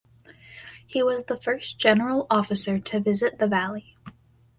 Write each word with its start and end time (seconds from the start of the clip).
He 0.87 1.03
was 1.03 1.25
the 1.25 1.37
first 1.37 1.77
General 1.77 2.25
officer 2.31 2.79
to 2.79 2.99
visit 2.99 3.37
the 3.37 3.45
valley. 3.45 3.95